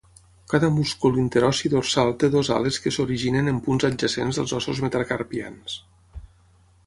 Cada 0.51 0.69
múscul 0.77 1.19
interossi 1.23 1.69
dorsal 1.73 2.09
té 2.23 2.29
dues 2.35 2.49
ales 2.55 2.79
que 2.85 2.93
s'originen 2.95 3.51
en 3.53 3.59
punts 3.67 3.87
adjacents 3.91 4.39
dels 4.41 4.57
ossos 4.61 4.81
metacarpians. 4.87 5.77